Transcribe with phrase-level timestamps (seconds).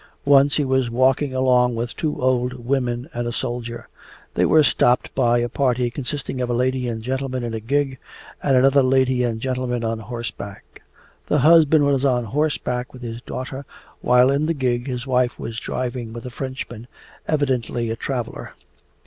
[0.25, 3.87] Once he was walking along with two old women and a soldier.
[4.33, 7.99] They were stopped by a party consisting of a lady and gentleman in a gig
[8.41, 10.81] and another lady and gentleman on horseback.
[11.27, 13.63] The husband was on horseback with his daughter,
[14.01, 16.87] while in the gig his wife was driving with a Frenchman,
[17.27, 18.55] evidently a traveller.